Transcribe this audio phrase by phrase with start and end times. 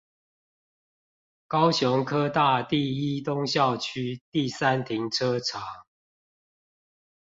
[1.45, 5.61] 高雄科大第一東校區第三停車場